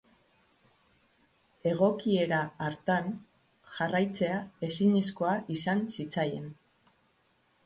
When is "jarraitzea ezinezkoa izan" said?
3.77-5.85